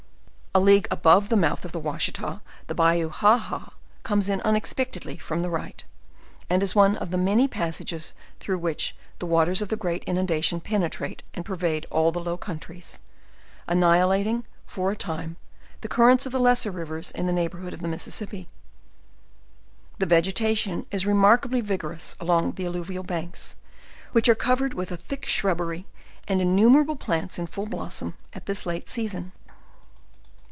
[0.53, 3.69] A league above the mouth of the Washita, the Bayou Haha
[4.03, 5.81] comes in unexpect edly from the right,
[6.49, 10.59] and is one of the many passages through which the waters of the great inundation
[10.59, 12.99] penetrate and per vade all the low countries,
[13.65, 15.37] annihilating, for a time,
[15.79, 18.45] the cur rents of the lesser rivers in the neighborhood of the Missis sippi.
[19.99, 23.55] The vegetation is remarkably vigorous along the al luvial banks,
[24.11, 25.85] which are covered with a thick shrubbery,
[26.27, 29.31] and innumerable plants in full blossom at this late season.